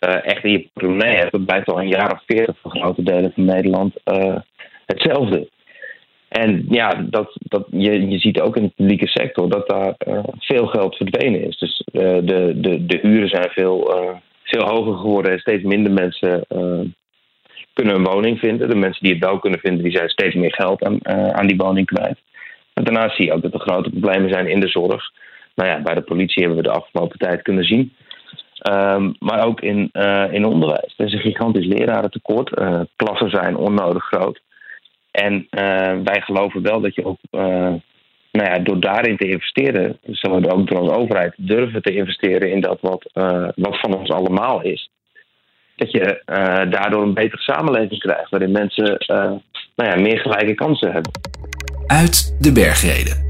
echt 0.00 0.44
in 0.44 0.50
je 0.50 0.68
portemonnee 0.72 1.16
hebt, 1.16 1.32
dat 1.32 1.44
blijft 1.44 1.68
al 1.68 1.80
een 1.80 1.88
jaar 1.88 2.12
of 2.12 2.22
veertig 2.26 2.56
voor 2.62 2.70
grote 2.70 3.02
delen 3.02 3.32
van 3.34 3.44
Nederland 3.44 3.94
hetzelfde. 4.86 5.48
En 6.28 6.66
ja, 6.68 7.06
dat, 7.10 7.36
dat, 7.38 7.66
je, 7.70 8.08
je 8.08 8.18
ziet 8.18 8.40
ook 8.40 8.56
in 8.56 8.62
de 8.62 8.72
publieke 8.76 9.06
sector 9.06 9.48
dat 9.48 9.68
daar 9.68 9.94
uh, 10.08 10.18
veel 10.38 10.66
geld 10.66 10.96
verdwenen 10.96 11.46
is. 11.46 11.58
Dus 11.58 11.82
uh, 11.92 12.02
de, 12.02 12.52
de, 12.56 12.86
de 12.86 12.98
huren 13.02 13.28
zijn 13.28 13.50
veel, 13.50 14.02
uh, 14.02 14.10
veel 14.42 14.66
hoger 14.66 14.94
geworden 14.94 15.32
en 15.32 15.38
steeds 15.38 15.62
minder 15.62 15.92
mensen 15.92 16.44
kunnen 17.72 17.94
een 17.94 18.04
woning 18.04 18.38
vinden. 18.38 18.68
De 18.68 18.74
mensen 18.74 19.02
die 19.02 19.12
het 19.12 19.24
wel 19.24 19.38
kunnen 19.38 19.60
vinden, 19.60 19.82
die 19.82 19.96
zijn 19.96 20.08
steeds 20.08 20.34
meer 20.34 20.54
geld 20.54 20.84
aan, 20.84 21.06
aan 21.08 21.46
die 21.46 21.56
woning 21.56 21.86
kwijt. 21.86 22.18
En 22.74 22.84
daarnaast 22.84 23.16
zie 23.16 23.24
je 23.24 23.32
ook 23.32 23.42
dat 23.42 23.54
er 23.54 23.60
grote 23.60 23.90
problemen 23.90 24.30
zijn 24.30 24.48
in 24.48 24.60
de 24.60 24.68
zorg. 24.68 25.10
Nou 25.54 25.68
ja, 25.70 25.80
bij 25.82 25.94
de 25.94 26.00
politie 26.00 26.42
hebben 26.42 26.62
we 26.62 26.68
de 26.68 26.78
afgelopen 26.78 27.18
tijd 27.18 27.42
kunnen 27.42 27.64
zien. 27.64 27.92
Um, 28.70 29.14
maar 29.18 29.46
ook 29.46 29.60
in, 29.60 29.90
in 30.30 30.44
onderwijs. 30.44 30.94
Er 30.96 31.06
is 31.06 31.12
een 31.12 31.20
gigantisch 31.20 31.66
lerarentekort. 31.66 32.50
klassen 32.96 33.30
zijn 33.30 33.56
onnodig 33.56 34.04
groot. 34.04 34.40
En 35.24 35.34
uh, 35.34 36.04
wij 36.04 36.20
geloven 36.20 36.62
wel 36.62 36.80
dat 36.80 36.94
je 36.94 37.04
ook, 37.04 37.18
uh, 37.30 37.40
nou 38.32 38.50
ja, 38.50 38.58
door 38.58 38.80
daarin 38.80 39.16
te 39.16 39.28
investeren, 39.28 39.98
zullen 40.06 40.42
we 40.42 40.52
ook 40.52 40.68
door 40.68 40.78
als 40.78 40.90
overheid 40.90 41.34
durven 41.36 41.82
te 41.82 41.94
investeren 41.94 42.52
in 42.52 42.60
dat 42.60 42.78
wat, 42.80 43.10
uh, 43.14 43.48
wat 43.54 43.80
van 43.80 43.94
ons 43.94 44.10
allemaal 44.10 44.62
is. 44.62 44.90
dat 45.76 45.90
je 45.90 46.22
daardoor 46.70 47.02
een 47.02 47.14
betere 47.14 47.42
samenleving 47.42 48.00
krijgt, 48.00 48.30
waarin 48.30 48.50
mensen 48.50 48.98
nou 49.76 49.90
ja, 49.90 49.96
meer 49.96 50.18
gelijke 50.18 50.54
kansen 50.54 50.92
hebben. 50.92 51.12
Uit 51.86 52.36
de 52.40 52.52
bergreden. 52.52 53.26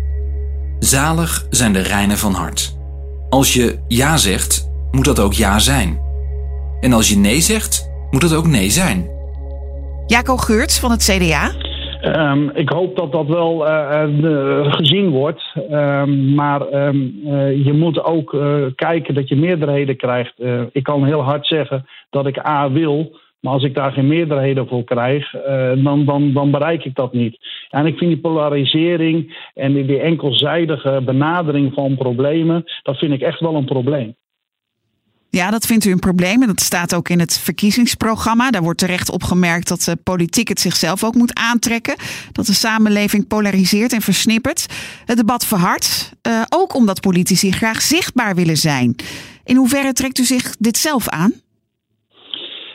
Zalig 0.79 1.47
zijn 1.51 1.73
de 1.73 1.83
reinen 1.83 2.17
van 2.17 2.33
hart. 2.33 2.77
Als 3.29 3.55
je 3.55 3.85
ja 3.89 4.17
zegt, 4.17 4.71
moet 4.91 5.05
dat 5.05 5.21
ook 5.21 5.33
ja 5.33 5.59
zijn. 5.59 6.01
En 6.81 6.93
als 6.93 7.09
je 7.09 7.17
nee 7.17 7.41
zegt, 7.41 7.91
moet 8.11 8.21
dat 8.21 8.35
ook 8.35 8.47
nee 8.47 8.71
zijn. 8.71 9.11
Jaco 10.07 10.37
Geurts 10.37 10.79
van 10.79 10.91
het 10.91 11.03
CDA. 11.03 11.68
Um, 12.05 12.51
ik 12.55 12.69
hoop 12.69 12.97
dat 12.97 13.13
dat 13.13 13.27
wel 13.27 13.67
uh, 13.67 14.73
gezien 14.73 15.11
wordt. 15.11 15.43
Um, 15.71 16.35
maar 16.35 16.73
um, 16.73 17.21
uh, 17.25 17.65
je 17.65 17.73
moet 17.73 18.05
ook 18.05 18.37
kijken 18.75 19.15
dat 19.15 19.29
je 19.29 19.37
meerderheden 19.37 19.97
krijgt. 19.97 20.35
ik 20.73 20.83
kan 20.83 21.05
heel 21.05 21.23
hard 21.23 21.47
zeggen 21.47 21.87
dat 22.11 22.27
ik 22.27 22.47
A 22.47 22.71
wil. 22.71 23.17
Maar 23.41 23.53
als 23.53 23.63
ik 23.63 23.75
daar 23.75 23.93
geen 23.93 24.07
meerderheden 24.07 24.69
voor 24.69 24.85
krijg, 24.85 25.31
dan, 25.83 26.05
dan, 26.05 26.33
dan 26.33 26.51
bereik 26.51 26.85
ik 26.85 26.95
dat 26.95 27.13
niet. 27.13 27.39
En 27.71 27.87
ik 27.87 27.99
vind 27.99 28.11
die 28.11 28.21
polarisering 28.21 29.51
en 29.55 29.73
die 29.73 30.01
enkelzijdige 30.01 31.03
benadering 31.05 31.73
van 31.75 31.97
problemen, 31.97 32.65
dat 32.83 32.99
vind 32.99 33.13
ik 33.13 33.21
echt 33.21 33.41
wel 33.41 33.55
een 33.55 33.65
probleem. 33.65 34.15
Ja, 35.31 35.51
dat 35.51 35.67
vindt 35.67 35.85
u 35.85 35.91
een 35.93 35.99
probleem. 35.99 36.43
En 36.43 36.47
dat 36.49 36.61
staat 36.61 36.95
ook 36.95 37.09
in 37.09 37.19
het 37.21 37.39
verkiezingsprogramma. 37.39 38.51
Daar 38.51 38.63
wordt 38.63 38.79
terecht 38.79 39.11
opgemerkt 39.11 39.69
dat 39.69 39.81
de 39.81 39.97
politiek 40.05 40.49
het 40.49 40.61
zichzelf 40.61 41.05
ook 41.05 41.15
moet 41.15 41.39
aantrekken. 41.39 41.97
Dat 42.33 42.47
de 42.47 42.53
samenleving 42.53 43.27
polariseert 43.27 43.93
en 43.93 44.01
versnippert. 44.01 44.67
Het 45.05 45.17
debat 45.17 45.47
verhardt. 45.47 46.13
Uh, 46.29 46.43
ook 46.49 46.75
omdat 46.75 47.01
politici 47.01 47.53
graag 47.53 47.81
zichtbaar 47.81 48.35
willen 48.35 48.57
zijn. 48.57 48.95
In 49.45 49.57
hoeverre 49.57 49.93
trekt 49.93 50.19
u 50.19 50.25
zich 50.25 50.57
dit 50.57 50.77
zelf 50.77 51.09
aan? 51.09 51.33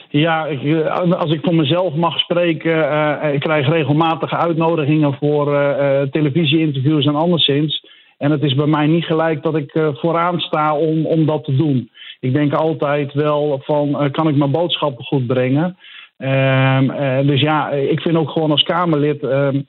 Ja, 0.10 0.48
eh, 0.48 1.12
als 1.12 1.32
ik 1.32 1.44
voor 1.44 1.56
mezelf 1.56 1.96
mag 1.96 2.20
spreken, 2.20 2.78
uh, 2.78 3.34
ik 3.34 3.40
krijg 3.40 3.68
regelmatig 3.68 4.34
uitnodigingen 4.34 5.14
voor 5.20 5.46
televisieinterviews 6.12 7.06
en 7.06 7.16
anderszins. 7.16 7.86
En 8.18 8.32
het 8.32 8.44
is 8.44 8.56
bij 8.56 8.66
mij 8.66 8.88
niet 8.88 9.06
gelijk 9.06 9.44
dat 9.44 9.56
ik 9.56 9.72
vooraan 9.94 10.40
sta 10.40 10.76
om, 10.76 11.06
om 11.06 11.26
dat 11.26 11.44
te 11.44 11.56
doen. 11.56 11.90
Ik 12.24 12.34
denk 12.34 12.54
altijd 12.54 13.14
wel 13.14 13.62
van, 13.64 14.12
kan 14.12 14.28
ik 14.28 14.36
mijn 14.36 14.52
boodschappen 14.52 15.06
goed 15.06 15.28
brengen? 15.28 15.78
Um, 16.18 16.88
dus 17.28 17.42
ja, 17.42 17.70
ik 17.70 18.02
vind 18.02 18.16
ook 18.16 18.30
gewoon 18.30 18.52
als 18.52 18.64
Kamerlid. 18.64 19.24
Um, 19.24 19.68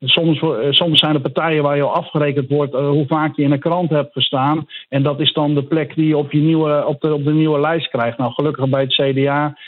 Soms, 0.00 0.42
soms 0.70 0.98
zijn 0.98 1.14
er 1.14 1.20
partijen 1.20 1.62
waar 1.62 1.76
je 1.76 1.82
al 1.82 1.94
afgerekend 1.94 2.48
wordt 2.48 2.72
hoe 2.72 3.06
vaak 3.06 3.36
je 3.36 3.42
in 3.42 3.52
een 3.52 3.58
krant 3.58 3.90
hebt 3.90 4.12
gestaan. 4.12 4.66
En 4.88 5.02
dat 5.02 5.20
is 5.20 5.32
dan 5.32 5.54
de 5.54 5.62
plek 5.62 5.94
die 5.94 6.06
je 6.06 6.16
op, 6.16 6.32
je 6.32 6.40
nieuwe, 6.40 6.86
op, 6.86 7.00
de, 7.00 7.14
op 7.14 7.24
de 7.24 7.32
nieuwe 7.32 7.60
lijst 7.60 7.88
krijgt. 7.88 8.18
Nou, 8.18 8.32
gelukkig 8.32 8.68
bij 8.68 8.80
het 8.80 8.94
CDA 8.94 9.58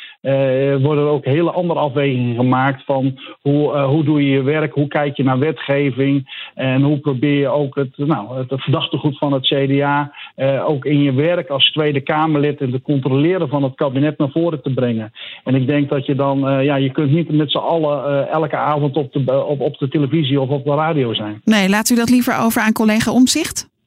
worden 0.81 1.05
er 1.05 1.11
ook 1.11 1.25
hele 1.25 1.51
andere 1.51 1.81
afwegingen 1.81 2.35
gemaakt 2.37 2.85
van 2.85 3.19
hoe, 3.41 3.75
uh, 3.75 3.87
hoe 3.87 4.05
doe 4.05 4.23
je 4.23 4.31
je 4.31 4.43
werk, 4.43 4.75
hoe 4.75 4.89
kijk 4.89 5.17
je 5.17 5.23
naar 5.23 5.39
wetgeving 5.39 6.49
en 6.55 6.83
hoe 6.83 6.99
probeer 6.99 7.39
je 7.39 7.49
ook 7.49 7.75
het, 7.75 7.97
nou, 7.97 8.39
het 8.39 8.63
verdachtegoed 8.63 9.19
van 9.19 9.33
het 9.33 9.47
CDA 9.47 10.13
uh, 10.37 10.69
ook 10.69 10.85
in 10.85 11.03
je 11.03 11.13
werk 11.13 11.49
als 11.49 11.73
Tweede 11.73 12.01
Kamerlid 12.01 12.61
en 12.61 12.71
te 12.71 12.83
controleren 12.83 13.49
van 13.49 13.63
het 13.63 13.75
kabinet 13.75 14.19
naar 14.19 14.31
voren 14.31 14.63
te 14.63 14.75
brengen. 14.75 15.13
En 15.45 15.55
ik 15.55 15.67
denk 15.67 15.89
dat 15.89 16.07
je 16.07 16.15
dan, 16.15 16.65
ja, 16.65 16.77
je 16.77 16.91
kunt 16.91 17.11
niet 17.11 17.31
met 17.31 17.51
z'n 17.51 17.59
allen 17.59 18.29
elke 18.29 18.57
avond 18.57 18.97
op 18.97 19.13
de, 19.13 19.45
op, 19.45 19.61
op 19.61 19.79
de 19.79 19.89
televisie 19.89 20.41
of 20.41 20.49
op 20.49 20.65
de 20.65 20.75
radio 20.75 21.15
zijn. 21.15 21.41
Nee, 21.45 21.69
laat 21.69 21.91
u 21.91 21.95
dat 21.95 22.11
liever 22.11 22.39
over 22.39 22.63
aan 22.63 22.73
collega 22.73 23.13
Omzicht? 23.13 23.78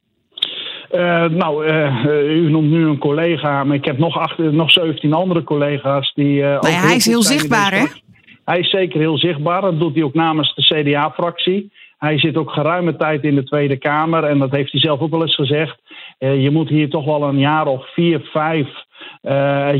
Uh, 0.93 1.25
nou, 1.25 1.67
uh, 1.67 2.43
u 2.43 2.49
noemt 2.49 2.69
nu 2.69 2.87
een 2.87 2.97
collega, 2.97 3.63
maar 3.63 3.75
ik 3.75 3.85
heb 3.85 3.97
nog, 3.97 4.17
acht, 4.17 4.37
nog 4.37 4.71
17 4.71 5.13
andere 5.13 5.43
collega's 5.43 6.13
die. 6.13 6.41
Nou 6.41 6.69
ja, 6.69 6.79
hij 6.79 6.95
is 6.95 7.05
heel 7.05 7.23
zichtbaar, 7.23 7.71
hè? 7.73 7.85
Hij 8.45 8.59
is 8.59 8.69
zeker 8.69 8.99
heel 8.99 9.17
zichtbaar. 9.17 9.61
Dat 9.61 9.79
doet 9.79 9.95
hij 9.95 10.03
ook 10.03 10.13
namens 10.13 10.55
de 10.55 10.61
CDA-fractie. 10.61 11.71
Hij 11.97 12.19
zit 12.19 12.37
ook 12.37 12.51
geruime 12.51 12.95
tijd 12.95 13.23
in 13.23 13.35
de 13.35 13.43
Tweede 13.43 13.77
Kamer 13.77 14.23
en 14.23 14.39
dat 14.39 14.51
heeft 14.51 14.71
hij 14.71 14.81
zelf 14.81 14.99
ook 14.99 15.11
wel 15.11 15.21
eens 15.21 15.35
gezegd. 15.35 15.77
Je 16.21 16.49
moet 16.51 16.69
hier 16.69 16.89
toch 16.89 17.05
wel 17.05 17.23
een 17.23 17.39
jaar 17.39 17.65
of 17.65 17.93
vier, 17.93 18.19
vijf 18.19 18.67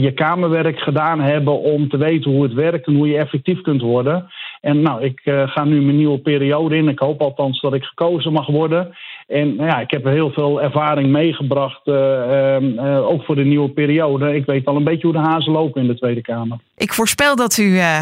je 0.02 0.12
kamerwerk 0.16 0.80
gedaan 0.80 1.20
hebben 1.20 1.60
om 1.60 1.90
te 1.90 1.98
weten 1.98 2.32
hoe 2.32 2.44
het 2.44 2.54
werkt 2.54 2.88
en 2.88 2.96
hoe 2.96 3.08
je 3.08 3.18
effectief 3.18 3.62
kunt 3.62 3.82
worden. 3.82 4.32
En 4.62 4.82
nou, 4.82 5.04
ik 5.04 5.22
ga 5.24 5.64
nu 5.64 5.82
mijn 5.82 5.98
nieuwe 5.98 6.20
periode 6.20 6.76
in. 6.76 6.88
Ik 6.88 7.00
hoop 7.00 7.22
althans 7.22 7.62
dat 7.62 7.74
ik 7.74 7.84
gekozen 7.84 8.34
mag 8.34 8.48
worden. 8.48 8.96
En 9.32 9.56
nou 9.56 9.70
ja, 9.70 9.80
ik 9.80 9.92
heb 9.92 10.04
heel 10.04 10.32
veel 10.32 10.62
ervaring 10.62 11.10
meegebracht, 11.10 11.88
uh, 11.88 12.58
uh, 12.62 13.08
ook 13.08 13.24
voor 13.24 13.36
de 13.36 13.44
nieuwe 13.44 13.70
periode. 13.70 14.36
Ik 14.36 14.46
weet 14.46 14.66
al 14.66 14.76
een 14.76 14.84
beetje 14.84 15.08
hoe 15.08 15.22
de 15.22 15.30
hazen 15.30 15.52
lopen 15.52 15.82
in 15.82 15.88
de 15.88 15.96
Tweede 15.96 16.22
Kamer. 16.22 16.58
Ik 16.78 16.94
voorspel 16.94 17.36
dat 17.36 17.58
u 17.58 17.64
uh, 17.64 18.00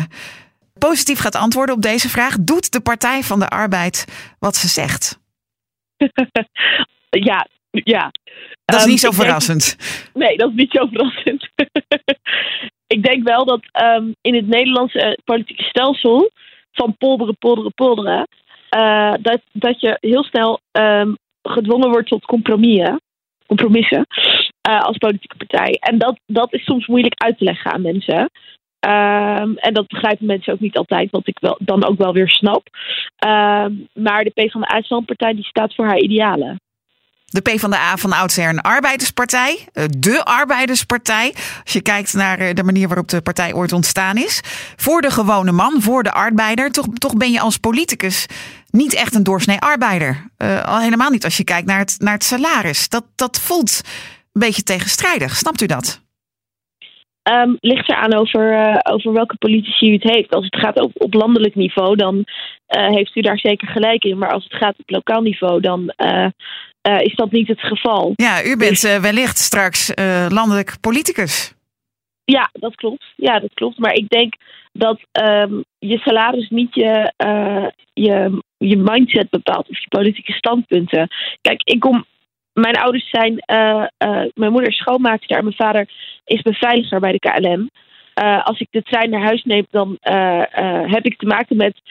positief 0.77 1.19
gaat 1.19 1.35
antwoorden 1.35 1.75
op 1.75 1.81
deze 1.81 2.09
vraag. 2.09 2.35
Doet 2.39 2.71
de 2.71 2.81
Partij 2.81 3.21
van 3.21 3.39
de 3.39 3.49
Arbeid 3.49 4.05
wat 4.39 4.55
ze 4.55 4.67
zegt? 4.67 5.19
ja, 7.29 7.47
ja. 7.71 8.11
Dat 8.65 8.79
is 8.79 8.83
um, 8.83 8.89
niet 8.89 8.99
zo 8.99 9.11
verrassend. 9.11 9.77
Denk, 9.77 10.27
nee, 10.27 10.37
dat 10.37 10.49
is 10.49 10.55
niet 10.55 10.71
zo 10.71 10.85
verrassend. 10.85 11.49
ik 12.95 13.03
denk 13.03 13.27
wel 13.27 13.45
dat 13.45 13.61
um, 13.97 14.15
in 14.21 14.35
het 14.35 14.47
Nederlandse 14.47 15.19
politieke 15.23 15.63
stelsel 15.63 16.31
van 16.71 16.95
polderen, 16.97 17.37
polderen, 17.37 17.73
polderen 17.73 18.27
uh, 18.75 19.13
dat, 19.21 19.41
dat 19.51 19.81
je 19.81 19.97
heel 19.99 20.23
snel 20.23 20.59
um, 20.71 21.17
gedwongen 21.41 21.89
wordt 21.89 22.07
tot 22.07 22.25
compromissen, 22.25 23.01
compromissen 23.45 24.05
uh, 24.69 24.81
als 24.81 24.97
politieke 24.97 25.37
partij. 25.37 25.77
En 25.79 25.97
dat, 25.97 26.19
dat 26.25 26.53
is 26.53 26.63
soms 26.63 26.87
moeilijk 26.87 27.23
uit 27.23 27.37
te 27.37 27.43
leggen 27.43 27.71
aan 27.71 27.81
mensen. 27.81 28.29
Um, 28.87 29.57
en 29.57 29.73
dat 29.73 29.87
begrijpen 29.87 30.25
mensen 30.25 30.53
ook 30.53 30.59
niet 30.59 30.77
altijd, 30.77 31.11
wat 31.11 31.27
ik 31.27 31.39
wel, 31.39 31.57
dan 31.59 31.85
ook 31.85 31.97
wel 31.97 32.13
weer 32.13 32.29
snap. 32.29 32.67
Um, 33.27 33.87
maar 33.93 34.23
de 34.23 34.31
PvdA 34.33 34.99
partij 35.05 35.33
die 35.33 35.45
staat 35.45 35.75
voor 35.75 35.85
haar 35.85 35.99
idealen. 35.99 36.59
De 37.29 37.41
PvdA 37.41 37.97
van 37.97 38.11
oudsher 38.11 38.49
een 38.49 38.61
arbeiderspartij. 38.61 39.59
Eh, 39.73 39.83
de 39.97 40.23
arbeiderspartij. 40.23 41.33
Als 41.63 41.73
je 41.73 41.81
kijkt 41.81 42.13
naar 42.13 42.39
eh, 42.39 42.53
de 42.53 42.63
manier 42.63 42.87
waarop 42.87 43.07
de 43.07 43.21
partij 43.21 43.53
ooit 43.53 43.73
ontstaan 43.73 44.17
is. 44.17 44.41
Voor 44.75 45.01
de 45.01 45.11
gewone 45.11 45.51
man, 45.51 45.81
voor 45.81 46.03
de 46.03 46.11
arbeider. 46.11 46.71
Toch, 46.71 46.85
toch 46.93 47.17
ben 47.17 47.31
je 47.31 47.39
als 47.39 47.57
politicus 47.57 48.25
niet 48.69 48.95
echt 48.95 49.15
een 49.15 49.23
doorsnee 49.23 49.59
arbeider. 49.59 50.29
Uh, 50.37 50.63
al 50.63 50.79
helemaal 50.79 51.09
niet 51.09 51.23
als 51.23 51.37
je 51.37 51.43
kijkt 51.43 51.67
naar 51.67 51.79
het, 51.79 51.95
naar 51.99 52.13
het 52.13 52.23
salaris. 52.23 52.89
Dat, 52.89 53.03
dat 53.15 53.39
voelt 53.39 53.81
een 54.33 54.41
beetje 54.41 54.63
tegenstrijdig. 54.63 55.35
Snapt 55.35 55.61
u 55.61 55.65
dat? 55.65 56.01
Um, 57.23 57.57
ligt 57.59 57.89
eraan 57.89 58.13
over, 58.13 58.79
over 58.83 59.13
welke 59.13 59.35
politici 59.35 59.89
u 59.89 59.93
het 59.93 60.03
heeft. 60.03 60.33
Als 60.33 60.45
het 60.45 60.55
gaat 60.55 60.81
op, 60.81 60.91
op 60.93 61.13
landelijk 61.13 61.55
niveau, 61.55 61.95
dan 61.95 62.23
heeft 62.67 63.15
u 63.15 63.21
daar 63.21 63.39
zeker 63.39 63.67
gelijk 63.67 64.03
in. 64.03 64.17
Maar 64.17 64.33
als 64.33 64.43
het 64.43 64.53
gaat 64.53 64.79
op 64.79 64.89
lokaal 64.89 65.21
niveau, 65.21 65.61
dan 65.61 65.93
uh, 66.89 67.01
is 67.01 67.15
dat 67.15 67.31
niet 67.31 67.47
het 67.47 67.61
geval. 67.61 68.11
Ja, 68.15 68.43
u 68.43 68.57
bent 68.57 68.81
dus, 68.81 68.99
wellicht 68.99 69.37
straks 69.37 69.91
landelijk 70.29 70.77
politicus. 70.81 71.53
Ja, 72.25 72.49
dat 72.53 72.75
klopt. 72.75 73.05
Ja, 73.15 73.39
dat 73.39 73.53
klopt. 73.53 73.77
Maar 73.77 73.93
ik 73.93 74.09
denk 74.09 74.33
dat 74.73 74.99
um, 75.21 75.63
je 75.79 75.97
salaris 75.97 76.49
niet 76.49 76.75
je, 76.75 77.13
je, 77.93 78.41
je 78.57 78.77
mindset 78.77 79.29
bepaalt 79.29 79.69
of 79.69 79.79
je 79.79 79.87
politieke 79.87 80.31
standpunten. 80.31 81.07
Kijk, 81.41 81.61
ik 81.63 81.79
kom 81.79 82.05
mijn 82.53 82.75
ouders 82.75 83.09
zijn, 83.09 83.43
uh, 83.51 83.85
uh, 84.05 84.23
mijn 84.33 84.51
moeder 84.51 84.69
is 84.69 84.77
schoonmaakster 84.77 85.37
en 85.37 85.43
mijn 85.43 85.55
vader 85.55 85.89
is 86.25 86.41
beveiliger 86.41 86.99
bij 86.99 87.11
de 87.11 87.19
KLM. 87.19 87.69
Als 88.43 88.59
ik 88.59 88.67
de 88.71 88.83
trein 88.83 89.09
naar 89.09 89.21
huis 89.21 89.43
neem, 89.43 89.65
dan 89.69 89.97
heb 90.91 91.05
ik 91.05 91.17
te 91.17 91.25
maken 91.25 91.57
met, 91.57 91.81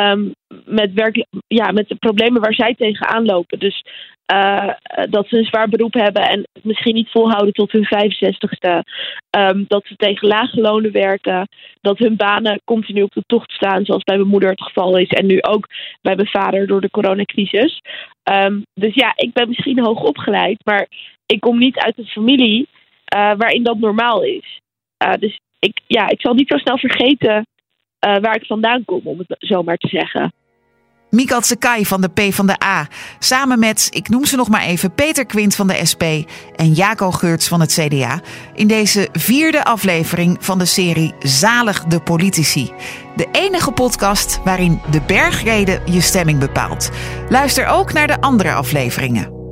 um, 0.00 0.34
met, 0.64 0.92
werk, 0.92 1.26
ja, 1.46 1.72
met 1.72 1.88
de 1.88 1.94
problemen 1.94 2.40
waar 2.40 2.54
zij 2.54 2.74
tegenaan 2.74 3.24
lopen. 3.24 3.58
Dus 3.58 3.82
uh, 4.32 4.70
dat 5.10 5.28
ze 5.28 5.38
een 5.38 5.44
zwaar 5.44 5.68
beroep 5.68 5.94
hebben 5.94 6.22
en 6.22 6.46
misschien 6.62 6.94
niet 6.94 7.10
volhouden 7.10 7.52
tot 7.52 7.72
hun 7.72 7.86
65ste. 7.86 8.68
Um, 8.68 8.82
ehm, 9.30 9.64
dat 9.68 9.86
ze 9.86 9.96
tegen 9.96 10.28
lage 10.28 10.60
lonen 10.60 10.92
werken. 10.92 11.48
Dat 11.80 11.98
hun 11.98 12.16
banen 12.16 12.60
continu 12.64 13.02
op 13.02 13.12
de 13.12 13.22
tocht 13.26 13.50
staan, 13.50 13.84
zoals 13.84 14.02
bij 14.02 14.16
mijn 14.16 14.28
moeder 14.28 14.50
het 14.50 14.62
geval 14.62 14.96
is. 14.96 15.08
En 15.08 15.26
nu 15.26 15.42
ook 15.42 15.68
bij 16.02 16.14
mijn 16.14 16.28
vader 16.28 16.66
door 16.66 16.80
de 16.80 16.90
coronacrisis. 16.90 17.80
Um, 18.30 18.62
dus 18.74 18.94
ja, 18.94 19.12
ik 19.16 19.32
ben 19.32 19.48
misschien 19.48 19.84
hoog 19.84 20.02
opgeleid, 20.02 20.58
maar 20.64 20.86
ik 21.26 21.40
kom 21.40 21.58
niet 21.58 21.78
uit 21.78 21.98
een 21.98 22.06
familie 22.06 22.68
uh, 23.16 23.32
waarin 23.36 23.62
dat 23.62 23.78
normaal 23.78 24.22
is. 24.22 24.60
Uh, 25.04 25.12
dus 25.18 25.38
ik, 25.58 25.80
ja, 25.86 26.08
ik 26.08 26.20
zal 26.20 26.34
niet 26.34 26.48
zo 26.48 26.58
snel 26.58 26.78
vergeten 26.78 27.44
waar 28.20 28.36
ik 28.36 28.46
vandaan 28.46 28.84
kom, 28.84 29.00
om 29.04 29.18
het 29.18 29.36
zo 29.38 29.62
maar 29.62 29.76
te 29.76 29.88
zeggen. 29.88 30.32
Mikal 31.14 31.40
Tsekai 31.40 31.86
van 31.86 32.00
de 32.00 32.08
P 32.08 32.34
van 32.34 32.46
de 32.46 32.64
A. 32.64 32.88
Samen 33.18 33.58
met, 33.58 33.88
ik 33.90 34.08
noem 34.08 34.24
ze 34.24 34.36
nog 34.36 34.48
maar 34.48 34.62
even, 34.62 34.94
Peter 34.94 35.26
Quint 35.26 35.54
van 35.54 35.66
de 35.66 35.86
SP 35.90 36.02
en 36.56 36.72
Jaco 36.72 37.10
Geurts 37.10 37.48
van 37.48 37.60
het 37.60 37.72
CDA. 37.80 38.20
In 38.54 38.66
deze 38.66 39.08
vierde 39.12 39.64
aflevering 39.64 40.36
van 40.40 40.58
de 40.58 40.64
serie 40.64 41.14
Zalig 41.18 41.84
de 41.84 42.00
Politici. 42.00 42.72
De 43.16 43.28
enige 43.32 43.72
podcast 43.72 44.40
waarin 44.44 44.80
de 44.90 45.00
bergreden 45.06 45.80
je 45.92 46.00
stemming 46.00 46.38
bepaalt. 46.38 46.90
Luister 47.28 47.66
ook 47.66 47.92
naar 47.92 48.06
de 48.06 48.20
andere 48.20 48.52
afleveringen. 48.52 49.43